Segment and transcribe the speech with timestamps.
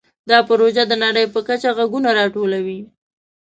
[0.29, 2.79] دا پروژه د نړۍ په کچه غږونه راټولوي.